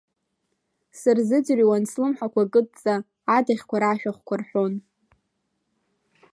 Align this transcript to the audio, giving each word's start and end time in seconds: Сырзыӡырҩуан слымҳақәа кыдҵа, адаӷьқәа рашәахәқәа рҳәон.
Сырзыӡырҩуан 0.99 1.83
слымҳақәа 1.91 2.43
кыдҵа, 2.51 2.95
адаӷьқәа 3.35 3.77
рашәахәқәа 3.81 4.35
рҳәон. 4.39 4.73